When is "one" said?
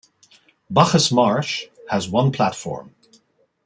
2.09-2.31